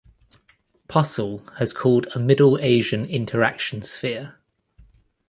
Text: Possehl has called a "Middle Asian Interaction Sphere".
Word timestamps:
Possehl 0.89 1.47
has 1.59 1.73
called 1.73 2.07
a 2.15 2.19
"Middle 2.19 2.57
Asian 2.57 3.05
Interaction 3.05 3.83
Sphere". 3.83 4.39